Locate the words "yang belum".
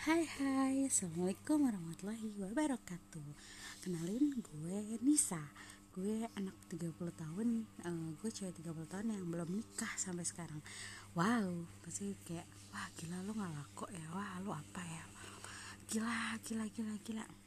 9.12-9.60